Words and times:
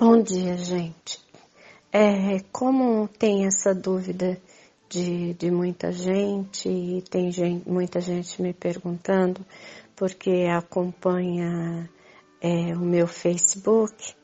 Bom 0.00 0.22
dia, 0.22 0.56
gente. 0.56 1.18
É, 1.92 2.38
como 2.52 3.08
tem 3.08 3.46
essa 3.46 3.74
dúvida 3.74 4.40
de, 4.88 5.34
de 5.34 5.50
muita 5.50 5.90
gente 5.90 6.68
e 6.68 7.02
tem 7.02 7.32
gente, 7.32 7.68
muita 7.68 8.00
gente 8.00 8.40
me 8.40 8.52
perguntando 8.52 9.44
porque 9.96 10.46
acompanha 10.56 11.90
é, 12.40 12.76
o 12.76 12.78
meu 12.78 13.08
Facebook, 13.08 14.14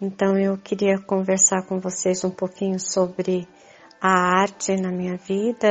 então 0.00 0.38
eu 0.38 0.56
queria 0.56 0.98
conversar 0.98 1.66
com 1.66 1.78
vocês 1.78 2.24
um 2.24 2.30
pouquinho 2.30 2.80
sobre 2.80 3.46
a 4.00 4.40
arte 4.40 4.74
na 4.76 4.90
minha 4.90 5.18
vida, 5.18 5.68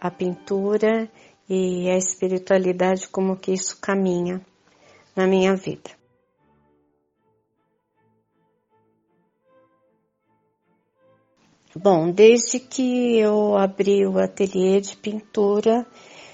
a 0.00 0.12
pintura 0.12 1.10
e 1.48 1.90
a 1.90 1.96
espiritualidade, 1.96 3.08
como 3.08 3.36
que 3.36 3.50
isso 3.50 3.80
caminha 3.80 4.40
na 5.16 5.26
minha 5.26 5.56
vida. 5.56 5.97
Bom, 11.76 12.10
desde 12.10 12.58
que 12.58 13.18
eu 13.18 13.54
abri 13.54 14.06
o 14.06 14.18
ateliê 14.18 14.80
de 14.80 14.96
pintura, 14.96 15.86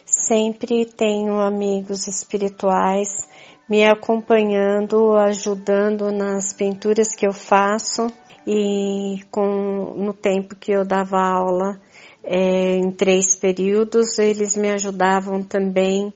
sempre 0.06 0.86
tenho 0.86 1.40
amigos 1.40 2.06
espirituais 2.06 3.28
me 3.68 3.84
acompanhando, 3.84 5.12
ajudando 5.16 6.12
nas 6.12 6.52
pinturas 6.52 7.16
que 7.16 7.26
eu 7.26 7.32
faço 7.32 8.06
e 8.46 9.24
com 9.28 9.94
no 9.96 10.12
tempo 10.12 10.54
que 10.54 10.70
eu 10.70 10.84
dava 10.84 11.18
aula 11.18 11.80
é, 12.22 12.76
em 12.76 12.92
três 12.92 13.36
períodos, 13.36 14.18
eles 14.20 14.56
me 14.56 14.70
ajudavam 14.70 15.42
também 15.42 16.14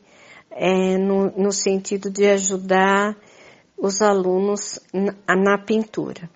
é, 0.52 0.96
no, 0.96 1.32
no 1.32 1.50
sentido 1.50 2.08
de 2.08 2.24
ajudar 2.26 3.16
os 3.76 4.00
alunos 4.00 4.78
na, 4.92 5.14
na 5.34 5.58
pintura. 5.58 6.30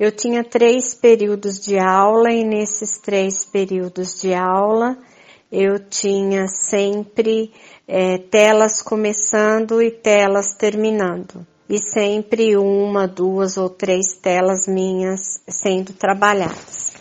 Eu 0.00 0.10
tinha 0.10 0.42
três 0.42 0.94
períodos 0.94 1.60
de 1.60 1.78
aula 1.78 2.32
e 2.32 2.42
nesses 2.42 2.96
três 2.96 3.44
períodos 3.44 4.18
de 4.18 4.32
aula 4.32 4.96
eu 5.52 5.78
tinha 5.78 6.46
sempre 6.48 7.52
é, 7.86 8.16
telas 8.16 8.80
começando 8.80 9.82
e 9.82 9.90
telas 9.90 10.54
terminando. 10.54 11.46
E 11.68 11.76
sempre 11.76 12.56
uma, 12.56 13.06
duas 13.06 13.58
ou 13.58 13.68
três 13.68 14.14
telas 14.22 14.66
minhas 14.66 15.42
sendo 15.46 15.92
trabalhadas. 15.92 16.94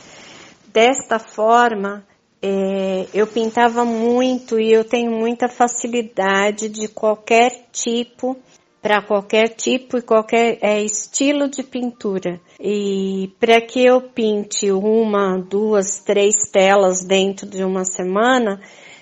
Desta 0.68 1.20
forma, 1.20 2.06
é, 2.42 3.08
eu 3.14 3.26
pintava 3.26 3.86
muito 3.86 4.60
e 4.60 4.74
eu 4.74 4.84
tenho 4.84 5.12
muita 5.12 5.48
facilidade 5.48 6.68
de 6.68 6.90
qualquer 6.90 7.70
tipo 7.72 8.36
para 8.82 9.02
qualquer 9.02 9.50
tipo 9.50 9.98
e 9.98 10.02
qualquer 10.02 10.58
é, 10.62 10.82
estilo 10.82 11.50
de 11.50 11.64
pintura. 11.64 12.40
E 12.60 13.32
para 13.40 13.60
que 13.62 13.86
eu 13.86 14.02
pinte 14.02 14.72
uma, 14.72 15.38
duas, 15.38 16.00
três 16.00 16.50
telas 16.52 17.04
dentro 17.04 17.48
de 17.48 17.64
uma 17.64 17.84
semana, 17.84 18.60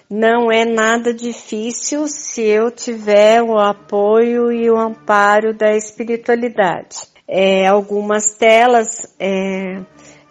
não 0.09 0.51
é 0.51 0.65
nada 0.65 1.13
difícil 1.13 2.07
se 2.07 2.41
eu 2.41 2.71
tiver 2.71 3.41
o 3.43 3.57
apoio 3.57 4.51
e 4.51 4.69
o 4.69 4.77
amparo 4.77 5.53
da 5.53 5.75
espiritualidade. 5.75 6.97
É, 7.27 7.67
algumas 7.67 8.31
telas 8.37 9.13
é, 9.19 9.81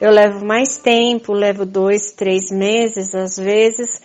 eu 0.00 0.10
levo 0.10 0.44
mais 0.44 0.78
tempo, 0.78 1.32
levo 1.32 1.66
dois, 1.66 2.12
três 2.12 2.50
meses 2.50 3.14
às 3.14 3.36
vezes, 3.36 4.00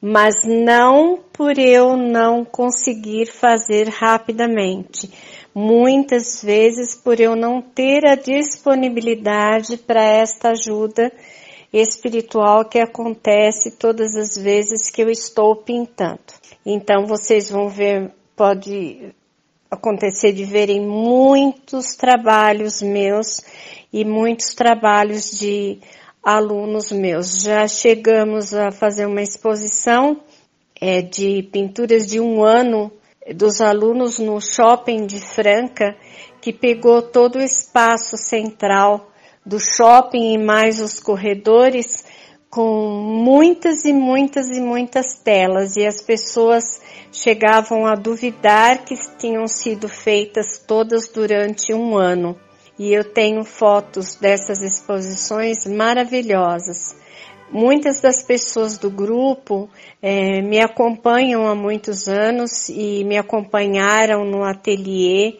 mas 0.00 0.34
não 0.44 1.18
por 1.32 1.58
eu 1.58 1.96
não 1.96 2.44
conseguir 2.44 3.26
fazer 3.26 3.88
rapidamente. 3.88 5.10
Muitas 5.54 6.42
vezes 6.42 6.94
por 6.94 7.18
eu 7.18 7.34
não 7.34 7.62
ter 7.62 8.06
a 8.06 8.14
disponibilidade 8.14 9.76
para 9.78 10.02
esta 10.02 10.50
ajuda 10.50 11.10
espiritual 11.72 12.64
que 12.64 12.78
acontece 12.78 13.72
todas 13.72 14.14
as 14.16 14.36
vezes 14.36 14.90
que 14.90 15.02
eu 15.02 15.10
estou 15.10 15.56
pintando. 15.56 16.20
Então 16.64 17.06
vocês 17.06 17.50
vão 17.50 17.68
ver, 17.68 18.12
pode 18.34 19.14
acontecer 19.70 20.32
de 20.32 20.44
verem 20.44 20.80
muitos 20.80 21.96
trabalhos 21.96 22.80
meus 22.80 23.40
e 23.92 24.04
muitos 24.04 24.54
trabalhos 24.54 25.30
de 25.30 25.78
alunos 26.26 26.90
meus. 26.90 27.44
Já 27.44 27.68
chegamos 27.68 28.52
a 28.52 28.72
fazer 28.72 29.06
uma 29.06 29.22
exposição 29.22 30.20
é, 30.80 31.00
de 31.00 31.44
pinturas 31.52 32.04
de 32.04 32.18
um 32.18 32.42
ano 32.42 32.90
dos 33.32 33.60
alunos 33.60 34.18
no 34.18 34.40
shopping 34.40 35.06
de 35.06 35.20
Franca, 35.20 35.96
que 36.40 36.52
pegou 36.52 37.00
todo 37.00 37.36
o 37.36 37.42
espaço 37.42 38.16
central 38.16 39.08
do 39.44 39.60
shopping 39.60 40.32
e 40.34 40.38
mais 40.38 40.80
os 40.80 40.98
corredores 40.98 42.04
com 42.50 43.22
muitas 43.22 43.84
e 43.84 43.92
muitas 43.92 44.48
e 44.48 44.60
muitas 44.60 45.14
telas 45.22 45.76
e 45.76 45.86
as 45.86 46.02
pessoas 46.02 46.80
chegavam 47.12 47.86
a 47.86 47.94
duvidar 47.94 48.84
que 48.84 48.96
tinham 49.16 49.46
sido 49.46 49.88
feitas 49.88 50.58
todas 50.58 51.06
durante 51.08 51.72
um 51.72 51.96
ano 51.96 52.36
e 52.78 52.92
eu 52.92 53.04
tenho 53.04 53.44
fotos 53.44 54.16
dessas 54.16 54.62
exposições 54.62 55.66
maravilhosas. 55.66 56.96
Muitas 57.50 58.00
das 58.00 58.22
pessoas 58.22 58.76
do 58.76 58.90
grupo 58.90 59.68
é, 60.02 60.42
me 60.42 60.60
acompanham 60.60 61.46
há 61.46 61.54
muitos 61.54 62.08
anos 62.08 62.68
e 62.68 63.04
me 63.04 63.16
acompanharam 63.16 64.24
no 64.24 64.42
ateliê 64.42 65.38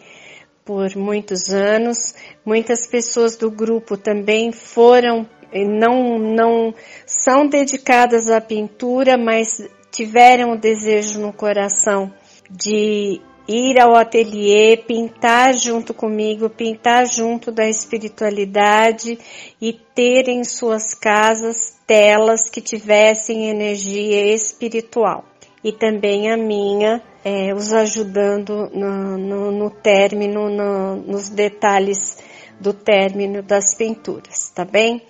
por 0.63 0.95
muitos 0.95 1.49
anos. 1.49 2.15
Muitas 2.45 2.87
pessoas 2.87 3.35
do 3.35 3.51
grupo 3.51 3.97
também 3.97 4.51
foram, 4.51 5.27
não, 5.53 6.17
não 6.17 6.73
são 7.05 7.47
dedicadas 7.47 8.29
à 8.29 8.39
pintura, 8.39 9.17
mas 9.17 9.67
tiveram 9.91 10.51
o 10.51 10.57
desejo 10.57 11.19
no 11.19 11.33
coração 11.33 12.11
de 12.49 13.21
ir 13.47 13.79
ao 13.79 13.95
ateliê, 13.95 14.75
pintar 14.77 15.53
junto 15.53 15.93
comigo, 15.93 16.49
pintar 16.49 17.07
junto 17.07 17.51
da 17.51 17.67
espiritualidade 17.67 19.17
e 19.61 19.73
ter 19.73 20.27
em 20.27 20.43
suas 20.43 20.93
casas 20.93 21.77
telas 21.87 22.49
que 22.49 22.59
tivessem 22.59 23.49
energia 23.49 24.33
espiritual. 24.33 25.23
E 25.63 25.71
também 25.71 26.31
a 26.31 26.37
minha, 26.37 27.01
é, 27.23 27.53
os 27.53 27.73
ajudando 27.73 28.69
no, 28.73 29.17
no, 29.17 29.51
no 29.51 29.69
término, 29.69 30.49
no, 30.49 30.95
nos 30.97 31.29
detalhes 31.29 32.17
do 32.59 32.73
término 32.73 33.41
das 33.41 33.73
pinturas, 33.75 34.49
tá 34.49 34.65
bem? 34.65 35.01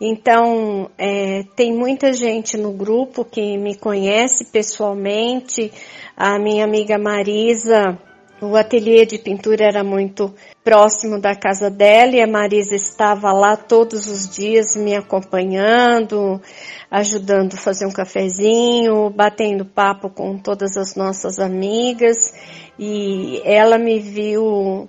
Então, 0.00 0.90
é, 0.96 1.44
tem 1.54 1.74
muita 1.74 2.12
gente 2.14 2.56
no 2.56 2.72
grupo 2.72 3.22
que 3.22 3.58
me 3.58 3.74
conhece 3.74 4.46
pessoalmente. 4.46 5.70
A 6.16 6.38
minha 6.38 6.64
amiga 6.64 6.98
Marisa, 6.98 7.98
o 8.40 8.56
ateliê 8.56 9.04
de 9.04 9.18
pintura 9.18 9.66
era 9.66 9.84
muito 9.84 10.34
próximo 10.64 11.20
da 11.20 11.34
casa 11.34 11.68
dela 11.68 12.16
e 12.16 12.22
a 12.22 12.26
Marisa 12.26 12.74
estava 12.74 13.30
lá 13.30 13.56
todos 13.56 14.06
os 14.06 14.34
dias 14.34 14.74
me 14.74 14.94
acompanhando, 14.94 16.40
ajudando 16.90 17.54
a 17.54 17.58
fazer 17.58 17.84
um 17.84 17.92
cafezinho, 17.92 19.10
batendo 19.10 19.66
papo 19.66 20.08
com 20.08 20.38
todas 20.38 20.78
as 20.78 20.96
nossas 20.96 21.38
amigas 21.38 22.32
e 22.78 23.42
ela 23.44 23.76
me 23.76 23.98
viu 23.98 24.88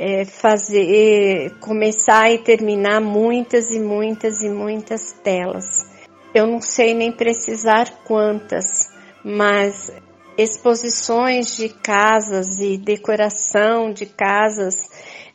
é, 0.00 0.24
fazer, 0.24 1.58
começar 1.58 2.30
e 2.30 2.38
terminar 2.38 3.00
muitas 3.00 3.68
e 3.72 3.80
muitas 3.80 4.40
e 4.42 4.48
muitas 4.48 5.12
telas. 5.24 5.90
Eu 6.32 6.46
não 6.46 6.60
sei 6.60 6.94
nem 6.94 7.10
precisar 7.10 7.90
quantas, 8.04 8.92
mas 9.24 9.92
exposições 10.36 11.56
de 11.56 11.68
casas 11.68 12.60
e 12.60 12.78
decoração 12.78 13.92
de 13.92 14.06
casas 14.06 14.76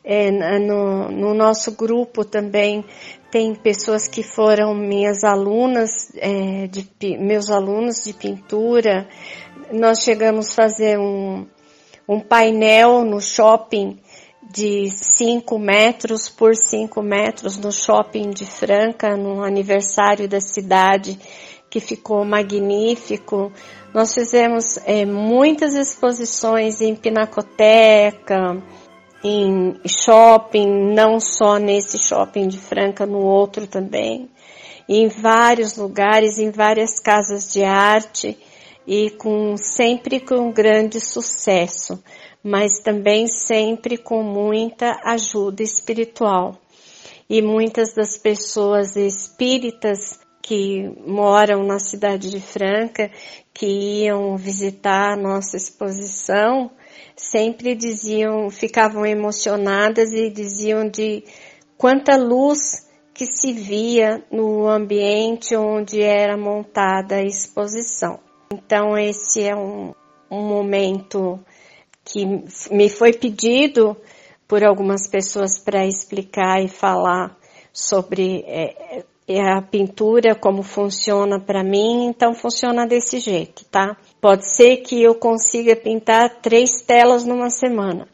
é, 0.02 0.30
no, 0.58 1.10
no, 1.10 1.34
nosso 1.34 1.72
grupo 1.72 2.24
também 2.24 2.82
tem 3.30 3.54
pessoas 3.54 4.08
que 4.08 4.22
foram 4.22 4.74
minhas 4.74 5.24
alunas, 5.24 6.10
é, 6.16 6.68
de, 6.68 7.18
meus 7.18 7.50
alunos 7.50 8.02
de 8.02 8.14
pintura. 8.14 9.06
Nós 9.70 10.02
chegamos 10.02 10.50
a 10.50 10.54
fazer 10.54 10.98
um, 10.98 11.46
um 12.08 12.18
painel 12.20 13.04
no 13.04 13.20
shopping 13.20 13.98
de 14.54 14.88
5 14.88 15.58
metros 15.58 16.28
por 16.28 16.54
5 16.54 17.02
metros 17.02 17.58
no 17.58 17.72
shopping 17.72 18.30
de 18.30 18.46
Franca, 18.46 19.16
no 19.16 19.42
aniversário 19.42 20.28
da 20.28 20.40
cidade, 20.40 21.18
que 21.68 21.80
ficou 21.80 22.24
magnífico. 22.24 23.52
Nós 23.92 24.14
fizemos 24.14 24.78
é, 24.86 25.04
muitas 25.04 25.74
exposições 25.74 26.80
em 26.80 26.94
pinacoteca, 26.94 28.62
em 29.24 29.74
shopping, 29.88 30.94
não 30.94 31.18
só 31.18 31.58
nesse 31.58 31.98
shopping 31.98 32.46
de 32.46 32.58
Franca, 32.58 33.04
no 33.04 33.18
outro 33.18 33.66
também, 33.66 34.30
em 34.88 35.08
vários 35.08 35.76
lugares, 35.76 36.38
em 36.38 36.52
várias 36.52 37.00
casas 37.00 37.52
de 37.52 37.64
arte 37.64 38.38
e 38.86 39.10
com 39.10 39.56
sempre 39.56 40.20
com 40.20 40.52
grande 40.52 41.00
sucesso 41.00 41.98
mas 42.44 42.78
também 42.80 43.26
sempre 43.26 43.96
com 43.96 44.22
muita 44.22 45.00
ajuda 45.02 45.62
espiritual. 45.62 46.60
E 47.28 47.40
muitas 47.40 47.94
das 47.94 48.18
pessoas 48.18 48.96
espíritas 48.96 50.20
que 50.42 50.92
moram 51.06 51.64
na 51.64 51.78
cidade 51.78 52.30
de 52.30 52.38
Franca, 52.38 53.10
que 53.54 54.04
iam 54.04 54.36
visitar 54.36 55.14
a 55.14 55.16
nossa 55.16 55.56
exposição, 55.56 56.70
sempre 57.16 57.74
diziam, 57.74 58.50
ficavam 58.50 59.06
emocionadas 59.06 60.12
e 60.12 60.28
diziam 60.28 60.86
de 60.86 61.24
quanta 61.78 62.14
luz 62.14 62.86
que 63.14 63.24
se 63.24 63.54
via 63.54 64.22
no 64.30 64.68
ambiente 64.68 65.56
onde 65.56 66.02
era 66.02 66.36
montada 66.36 67.16
a 67.16 67.22
exposição. 67.22 68.20
Então 68.52 68.98
esse 68.98 69.42
é 69.42 69.56
um, 69.56 69.94
um 70.30 70.42
momento 70.42 71.40
que 72.04 72.26
me 72.70 72.88
foi 72.88 73.12
pedido 73.12 73.96
por 74.46 74.62
algumas 74.62 75.08
pessoas 75.08 75.58
para 75.58 75.86
explicar 75.86 76.62
e 76.62 76.68
falar 76.68 77.36
sobre 77.72 78.44
é, 78.46 79.02
é 79.26 79.40
a 79.40 79.62
pintura, 79.62 80.34
como 80.34 80.62
funciona 80.62 81.40
para 81.40 81.64
mim, 81.64 82.06
então 82.06 82.34
funciona 82.34 82.86
desse 82.86 83.18
jeito, 83.18 83.64
tá? 83.64 83.96
Pode 84.20 84.54
ser 84.54 84.78
que 84.78 85.02
eu 85.02 85.14
consiga 85.14 85.74
pintar 85.74 86.40
três 86.42 86.82
telas 86.82 87.24
numa 87.24 87.48
semana. 87.48 88.06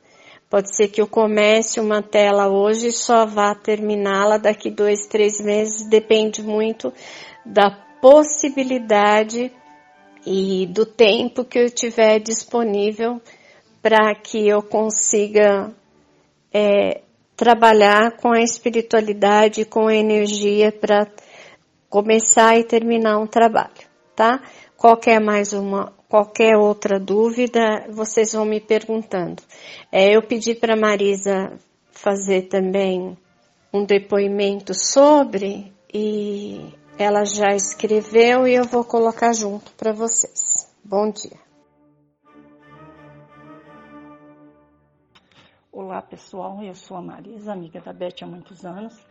Pode 0.49 0.75
ser 0.75 0.89
que 0.89 1.01
eu 1.01 1.07
comece 1.07 1.79
uma 1.79 2.03
tela 2.03 2.49
hoje 2.49 2.89
e 2.89 2.93
só 2.93 3.25
vá 3.25 3.55
terminá-la 3.55 4.37
daqui 4.37 4.69
dois, 4.69 5.07
três 5.07 5.41
meses. 5.41 5.89
Depende 5.89 6.43
muito 6.43 6.93
da 7.47 7.71
possibilidade 8.01 9.53
e 10.27 10.67
do 10.67 10.85
tempo 10.85 11.45
que 11.45 11.59
eu 11.59 11.71
tiver 11.71 12.19
disponível 12.19 13.21
para 13.83 14.15
que 14.15 14.49
eu 14.49 14.63
consiga 14.63 15.73
é, 16.53 17.03
trabalhar 17.37 18.17
com 18.19 18.33
a 18.33 18.43
espiritualidade, 18.43 19.65
com 19.65 19.87
a 19.87 19.95
energia 19.95 20.71
para 20.71 21.07
começar 21.89 22.59
e 22.59 22.65
terminar 22.65 23.19
um 23.19 23.27
trabalho, 23.27 23.89
tá? 24.15 24.41
Qualquer 24.77 25.21
mais 25.21 25.53
uma, 25.53 25.93
qualquer 26.09 26.57
outra 26.57 26.99
dúvida, 26.99 27.87
vocês 27.91 28.33
vão 28.33 28.45
me 28.45 28.61
perguntando. 28.61 29.43
É, 29.91 30.15
eu 30.17 30.23
pedi 30.23 30.55
para 30.55 30.77
Marisa 30.77 31.53
fazer 31.91 32.43
também 32.43 33.17
um 33.73 33.85
depoimento 33.85 34.75
sobre 34.75 35.73
e 35.93 36.75
ela 36.99 37.25
já 37.25 37.55
escreveu 37.55 38.47
e 38.47 38.55
eu 38.55 38.65
vou 38.65 38.85
colocar 38.85 39.33
junto 39.33 39.73
para 39.73 39.93
vocês. 39.93 40.69
Bom 40.85 41.11
dia. 41.11 41.50
Olá 45.73 46.03
pessoal, 46.03 46.61
eu 46.65 46.75
sou 46.75 46.97
a 46.97 47.01
Marisa, 47.01 47.53
amiga 47.53 47.81
da 47.81 47.93
Beth 47.93 48.17
há 48.23 48.27
muitos 48.27 48.67
anos. 48.67 49.07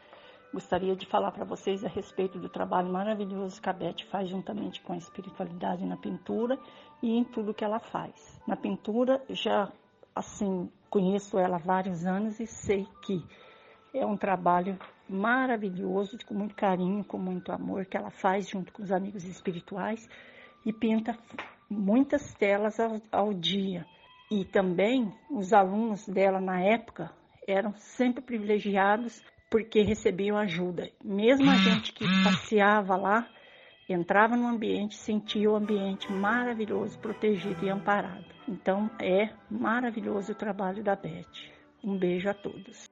Gostaria 0.54 0.94
de 0.94 1.06
falar 1.06 1.32
para 1.32 1.46
vocês 1.46 1.86
a 1.86 1.88
respeito 1.88 2.38
do 2.38 2.50
trabalho 2.50 2.92
maravilhoso 2.92 3.62
que 3.62 3.70
a 3.70 3.72
Beth 3.72 4.04
faz 4.12 4.28
juntamente 4.28 4.82
com 4.82 4.92
a 4.92 4.98
espiritualidade 4.98 5.86
na 5.86 5.96
pintura 5.96 6.60
e 7.02 7.18
em 7.18 7.24
tudo 7.24 7.54
que 7.54 7.64
ela 7.64 7.80
faz. 7.80 8.42
Na 8.46 8.58
pintura, 8.58 9.24
já 9.30 9.72
assim 10.14 10.70
conheço 10.90 11.40
ela 11.40 11.56
há 11.56 11.60
vários 11.60 12.06
anos 12.06 12.42
e 12.42 12.46
sei 12.46 12.86
que 13.06 13.26
é 13.94 14.06
um 14.06 14.18
trabalho 14.18 14.78
maravilhoso, 15.08 16.18
com 16.26 16.34
muito 16.34 16.56
carinho, 16.56 17.06
com 17.06 17.18
muito 17.18 17.54
amor 17.54 17.86
que 17.86 17.96
ela 17.96 18.12
faz 18.12 18.50
junto 18.50 18.74
com 18.74 18.84
os 18.84 18.92
amigos 18.92 19.24
espirituais 19.24 20.10
e 20.66 20.74
pinta 20.74 21.18
muitas 21.70 22.34
telas 22.34 22.82
ao, 22.82 23.02
ao 23.14 23.34
dia 23.34 23.86
e 24.32 24.46
também 24.46 25.12
os 25.30 25.54
alunos 25.54 26.08
dela 26.08 26.40
na 26.40 26.62
época 26.62 27.12
eram 27.48 27.74
sempre 27.76 28.22
privilegiados 28.22 29.24
porque 29.50 29.82
recebiam 29.82 30.38
ajuda. 30.38 30.92
Mesmo 31.04 31.50
a 31.50 31.56
gente 31.56 31.92
que 31.94 32.06
passeava 32.24 32.96
lá, 32.96 33.28
entrava 33.88 34.36
no 34.36 34.48
ambiente, 34.48 34.96
sentia 34.96 35.50
o 35.50 35.56
ambiente 35.56 36.12
maravilhoso, 36.12 37.00
protegido 37.00 37.66
e 37.66 37.70
amparado. 37.70 38.26
Então 38.48 38.90
é 39.00 39.30
maravilhoso 39.50 40.32
o 40.32 40.36
trabalho 40.36 40.84
da 40.84 40.96
Beth. 40.96 41.26
Um 41.84 41.98
beijo 41.98 42.30
a 42.30 42.34
todos. 42.34 42.89